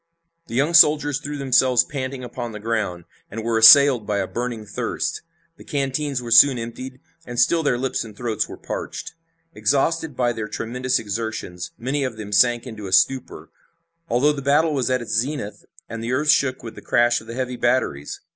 The 0.47 0.55
young 0.55 0.73
soldiers 0.73 1.19
threw 1.19 1.37
themselves 1.37 1.83
panting 1.83 2.23
upon 2.23 2.53
the 2.53 2.59
ground, 2.59 3.03
and 3.29 3.43
were 3.43 3.59
assailed 3.59 4.07
by 4.07 4.17
a 4.17 4.25
burning 4.25 4.65
thirst. 4.65 5.21
The 5.57 5.63
canteens 5.63 6.23
were 6.23 6.31
soon 6.31 6.57
emptied, 6.57 6.99
and 7.23 7.39
still 7.39 7.61
their 7.61 7.77
lips 7.77 8.03
and 8.03 8.17
throats 8.17 8.49
were 8.49 8.57
parched. 8.57 9.13
Exhausted 9.53 10.17
by 10.17 10.33
their 10.33 10.47
tremendous 10.47 10.97
exertions, 10.97 11.69
many 11.77 12.03
of 12.03 12.17
them 12.17 12.31
sank 12.31 12.65
into 12.65 12.87
a 12.87 12.91
stupor, 12.91 13.51
although 14.09 14.33
the 14.33 14.41
battle 14.41 14.73
was 14.73 14.89
at 14.89 15.03
its 15.03 15.13
zenith 15.13 15.65
and 15.87 16.03
the 16.03 16.13
earth 16.13 16.31
shook 16.31 16.63
with 16.63 16.73
the 16.73 16.81
crash 16.81 17.21
of 17.21 17.27
the 17.27 17.35
heavy 17.35 17.55
batteries. 17.55 18.21